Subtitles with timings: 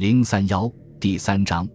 [0.00, 0.66] 零三幺
[0.98, 1.68] 第三章：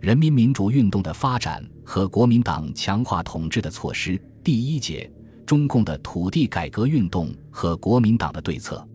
[0.00, 4.20] 人民民主运动的发展和国民党强化统治的措施。
[4.44, 5.10] 第一节：
[5.46, 8.86] 中共的土地改革运动和国民党的对策。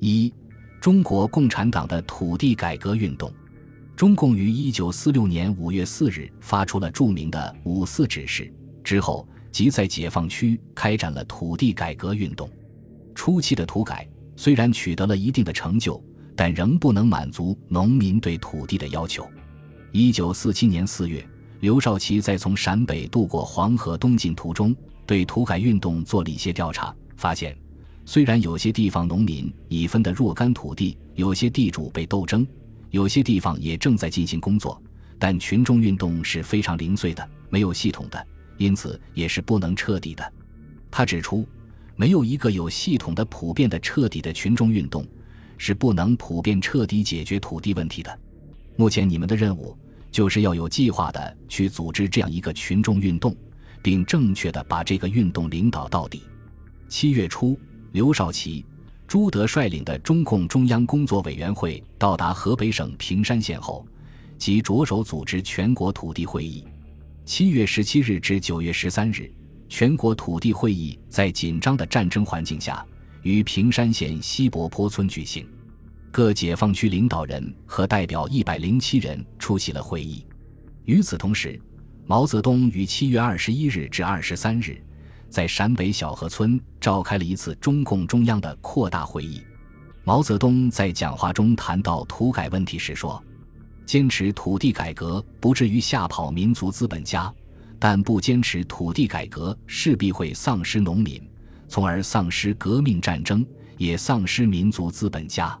[0.00, 0.34] 一、
[0.80, 3.32] 中国共产党的土地改革运动。
[3.94, 12.50] 中共于一九四六年五月四日发出了著名的五四指示，之后即在解放区开展了土地改革运动。
[13.14, 14.04] 初期的土改
[14.34, 16.02] 虽然取得了一定的成就。
[16.36, 19.28] 但仍不能满足农民对土地的要求。
[19.92, 21.24] 一九四七年四月，
[21.60, 24.74] 刘少奇在从陕北渡过黄河东进途中，
[25.06, 27.56] 对土改运动做了一些调查，发现，
[28.04, 32.46] 虽然有些地方农民已分得若干土地，有些地主被斗争，
[32.90, 34.82] 有些地方也正在进行工作，
[35.18, 38.26] 但群众运动是非常零碎的，没有系统的，
[38.56, 40.32] 因此也是不能彻底的。
[40.90, 41.46] 他指出，
[41.96, 45.06] 没有一个有系统的、普遍的、彻底的群众运动。
[45.58, 48.18] 是不能普遍彻底解决土地问题的。
[48.76, 49.76] 目前你们的任务
[50.10, 53.34] 就是要有计划的去组织这样一个群众运动，
[53.82, 56.22] 并正确的把这个运动领导到底。
[56.88, 57.58] 七月初，
[57.92, 58.64] 刘少奇、
[59.06, 63.86] 朱德率领的中共中央工作委员会到达河北省平山县后，
[64.38, 66.64] 即着手组织全国土地会议。
[67.24, 69.32] 七月十七日至九月十三日，
[69.68, 72.84] 全国土地会议在紧张的战争环境下。
[73.24, 75.48] 于平山县西柏坡村举行，
[76.12, 80.26] 各解放区领导人和代表一百零七人出席了会议。
[80.84, 81.58] 与此同时，
[82.06, 84.76] 毛泽东于七月二十一日至二十三日，
[85.30, 89.40] 在陕北小河村召开了一次中共中央的扩大会议。
[90.04, 93.24] 毛泽东在讲话中谈到土改问题时说
[93.86, 97.32] ：“坚持土地改革不至于吓跑民族资本家，
[97.78, 101.26] 但不坚持土地改革势必会丧失农民。”
[101.68, 103.44] 从而丧失革命战争，
[103.76, 105.58] 也丧失民族资本家。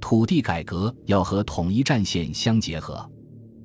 [0.00, 3.10] 土地改革要和统一战线相结合。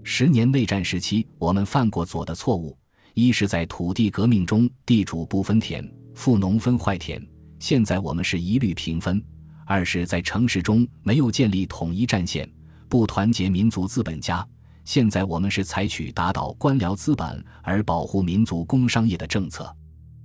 [0.03, 2.75] 十年内战时期，我们犯过左的错误：
[3.13, 7.21] 一是在土地革命中，地主不分田，富农分坏田；
[7.59, 9.23] 现在我们是一律平分。
[9.67, 12.49] 二是，在城市中没有建立统一战线，
[12.89, 14.43] 不团结民族资本家；
[14.83, 19.71] 现在我们是采取打倒官僚资本而保护民族工商业的政策。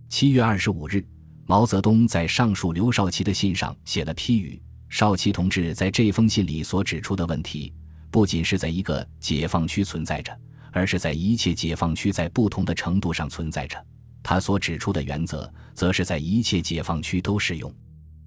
[0.08, 1.06] 七月二十五日。
[1.48, 4.60] 毛泽东在上述刘少奇的信上写了批语。
[4.88, 7.72] 少奇同志在这封信里所指出的问题，
[8.10, 10.36] 不仅是在一个解放区存在着，
[10.72, 13.84] 而是在一切解放区在不同的程度上存在着。
[14.24, 17.72] 他所指出的原则，则是在一切解放区都适用。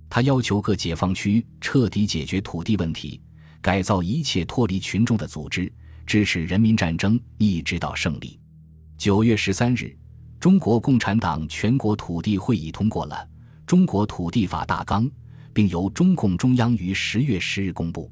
[0.10, 3.22] 他要求各解放区彻底解决土地问题，
[3.62, 5.72] 改造一切脱离群众的组织，
[6.06, 8.40] 支持人民战争一直到胜利。
[8.98, 9.99] 九月十三日。
[10.40, 13.16] 中国共产党全国土地会议通过了
[13.66, 15.06] 《中国土地法大纲》，
[15.54, 18.10] 并由中共中央于十月十日公布。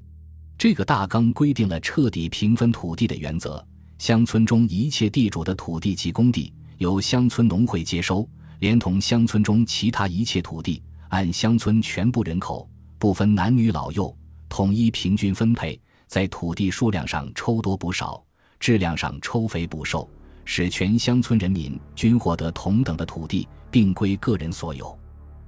[0.57, 3.65] 这个大纲规定了彻底平分土地的原则：
[3.97, 8.27] 乡村中一切地主的土地及公地由乡村农会接收，
[8.59, 14.13] 连同乡村中其他一切土地，按乡村全部人口，不分男女老幼，
[14.49, 18.21] 统一平均分配，在土地数量上抽多补少，
[18.59, 20.09] 质量上抽肥补瘦。
[20.49, 24.97] 使全乡村人民均获得同等的土地，并归个人所有。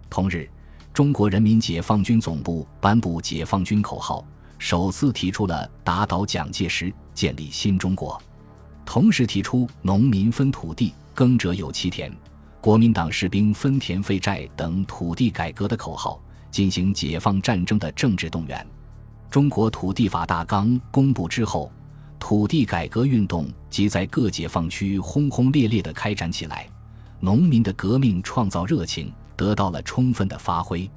[0.10, 0.48] 同日，
[0.94, 4.26] 中国人民解放军总部颁布解放军口号，
[4.58, 8.22] 首次提出了打倒蒋介石，建立新中国。
[8.86, 12.14] 同时提出农民分土地，耕者有其田，
[12.60, 16.22] 国民党士兵分田废债等土地改革的口号，
[16.52, 18.68] 进行解放战争的政治动员。
[19.32, 21.72] 中国土地法大纲公布之后。
[22.20, 26.70] 土地改革运动即在各解放区轰轰烈烈地开展起来，
[27.20, 30.88] 农民的革命创造热情得到了充分的发挥。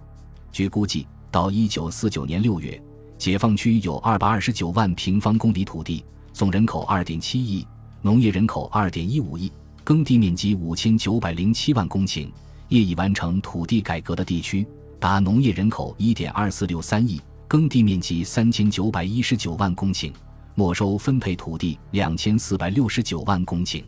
[0.50, 2.78] 据估计，到一九四九年六月，
[3.16, 7.66] 解放区有二百二十九万平方公里土地，总人口二点七亿，
[8.02, 9.50] 农业人口二点一五亿，
[9.82, 12.28] 耕地面积五千九百零七万公顷。
[12.68, 14.66] 业已完成土地改革的地区
[14.98, 20.10] 达农业人口一点二四六三亿，耕地面积三千九百一十九万公顷。
[20.54, 23.82] 没收分配土地两千四百六十九万公顷，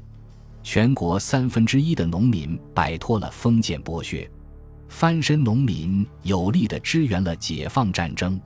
[0.62, 4.28] 全国三分之一的农民摆脱了封建剥削，
[4.88, 8.40] 翻身农民有力地支援了解放战争。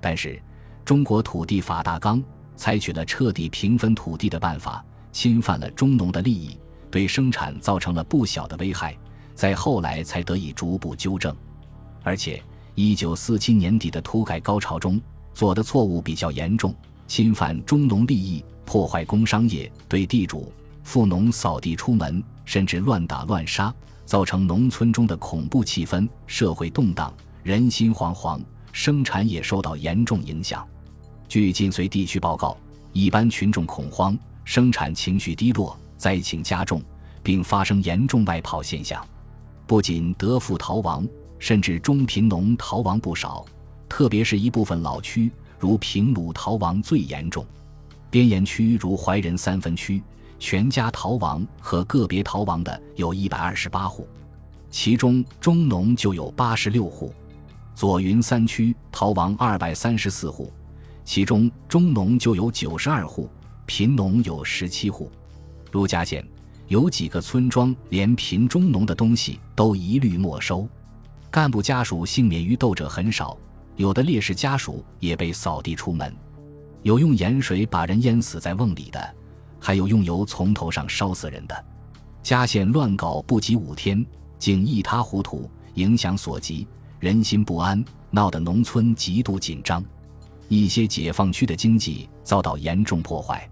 [0.00, 0.42] 但是，
[0.84, 2.20] 中国土地法大纲
[2.56, 6.58] 采取了彻底平分土地的办法，侵犯了中农的利益，
[6.90, 8.98] 对生产造成了不小的危害，
[9.36, 11.32] 在后来才得以逐步纠正。
[12.02, 12.42] 而且，
[12.74, 15.00] 一九四七年底的土改高潮中
[15.32, 16.74] 做的错误比较严重。
[17.06, 20.52] 侵犯中农利益，破坏工商业，对地主、
[20.82, 23.72] 富农扫地出门，甚至乱打乱杀，
[24.04, 27.12] 造成农村中的恐怖气氛，社会动荡，
[27.42, 28.40] 人心惶惶，
[28.72, 30.66] 生产也受到严重影响。
[31.28, 32.56] 据晋绥地区报告，
[32.92, 36.82] 一般群众恐慌，生产情绪低落，灾情加重，
[37.22, 39.04] 并发生严重外跑现象。
[39.66, 41.06] 不仅德富逃亡，
[41.38, 43.44] 甚至中贫农逃亡不少，
[43.88, 45.30] 特别是一部分老区，
[45.62, 47.46] 如平鲁逃亡最严重。
[48.10, 50.02] 边沿区如怀仁三分区，
[50.40, 54.04] 全家逃亡和个别逃亡的有一百二十八户，
[54.70, 57.14] 其中中农就有八十六户。
[57.76, 60.52] 左云三区逃亡二百三十四户，
[61.04, 63.30] 其中中农就有九十二户，
[63.64, 65.08] 贫农有十七户。
[65.70, 66.26] 如家县
[66.66, 70.68] 有几个村庄连贫中农的东西都一律没收，
[71.30, 73.38] 干部家属幸免于斗者很少，
[73.76, 76.14] 有的烈士家属也被扫地出门。
[76.82, 79.14] 有用盐水把人淹死在瓮里的，
[79.60, 81.64] 还有用油从头上烧死人的。
[82.22, 84.04] 嘉县乱搞不及五天，
[84.38, 86.66] 竟一塌糊涂，影响所及。
[86.98, 89.84] 人心不安，闹得农村极度紧张，
[90.48, 93.48] 一些解放区的经济遭到严重破坏。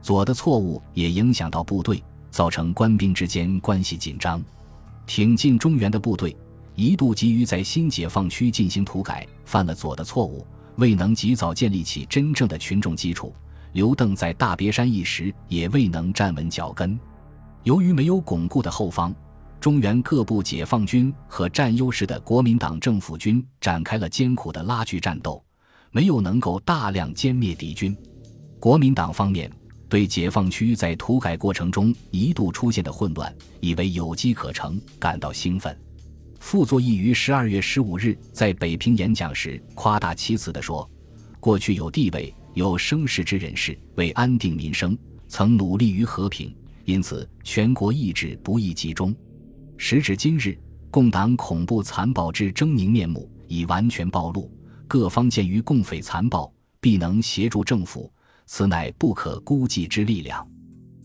[0.00, 4.40] 左的错误也影响到部队，造成官兵之间关系紧张。
[5.06, 6.36] 挺进中原的部队
[6.74, 13.32] 一度急于在新解放区进行土改，犯了左的错误，未能及早建立起真正的群众基础。
[13.72, 16.98] 刘邓在大别山一时也未能站稳脚跟，
[17.62, 19.14] 由于没有巩固的后方。
[19.60, 25.42] 中原各部解放军和占优势的国民党政府军展开了艰苦的拉锯战斗，
[25.90, 27.96] 没有能够大量歼灭敌军。
[28.60, 29.50] 国民党方面
[29.88, 35.74] 对解放区在土改过程中一度出现的混乱，以为有机可乘，感到兴奋。
[36.44, 40.88] 傅作义于十二月十五日在北平演讲时夸大其词地说
[41.40, 44.96] ：“过去有地位、有声势之人士为安定民生，
[45.26, 46.54] 曾努力于和平，
[46.84, 49.12] 因此全国意志不易集中。”
[49.78, 50.56] 时至今日，
[50.90, 54.52] 共党恐怖残暴之狰狞面目已完全暴露。
[54.86, 58.12] 各方鉴于共匪残暴，必能协助政府，
[58.44, 60.46] 此乃不可估计之力量。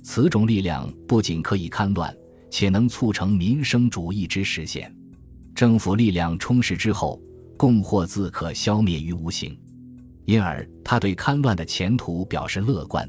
[0.03, 2.13] 此种力量不仅可以勘乱，
[2.51, 4.93] 且能促成民生主义之实现。
[5.59, 7.21] 政府力量充实之后，
[7.57, 9.59] 共祸自可消灭于无形。
[10.23, 13.05] 因而，他对勘乱的前途表示乐观。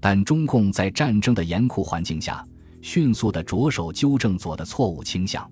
[0.00, 2.42] 但中共在战争的严酷环境下。
[2.80, 5.46] 迅速地着手纠正左的错误倾向。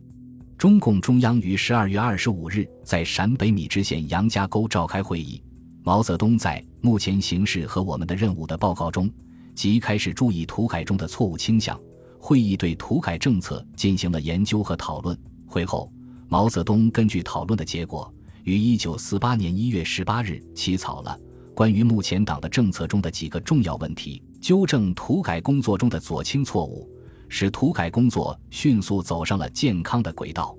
[0.56, 5.43] 中共中央于十二月二十五日在陕北米脂县杨家沟召开会议。
[5.82, 9.11] 毛泽东在《目前形势和我们的任务》的报告中，
[9.55, 11.78] 即开始注意土改中的错误倾向。
[12.19, 15.14] 会议对土改政策进行了研究和讨论。
[15.46, 15.93] 会后，
[16.32, 18.11] 毛泽东根据讨论的结果，
[18.44, 21.14] 于一九四八年一月十八日起草了
[21.55, 26.88] 关于目前党的政策中的几个重要问题，纠正土改工作中的左倾错误。
[27.29, 30.56] 使土改工作迅速走上了健康的轨道。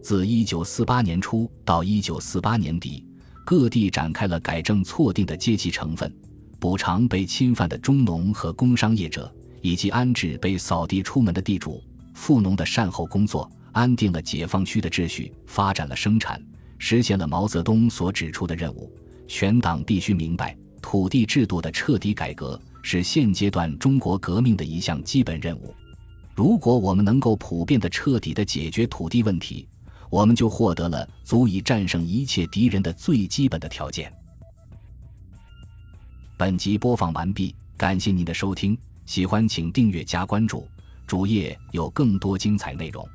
[0.00, 3.04] 自1948年初到1948年底，
[3.44, 6.16] 各地展开了改正错定的阶级成分、
[6.60, 9.28] 补偿被侵犯的中农和工商业者，
[9.62, 11.82] 以及安置被扫地出门的地主、
[12.14, 16.44] 富农的善后工作，安定了解放区的秩序，发展了生产，
[16.78, 18.92] 实现了毛泽东所指出的任务。
[19.28, 25.72] 全党必须明白，土地制度的彻底改革是现阶段中国革命的一项基本任务。
[26.34, 29.68] 如果我们能够普遍的、彻底的解决土地问题，
[30.10, 34.12] 我们就获得了足以战胜一切敌人的最基本的条件。
[36.36, 38.76] 本集播放完毕，感谢您的收听，
[39.06, 40.66] 喜欢请订阅加关注，
[41.06, 43.08] 主页有更多精彩内容。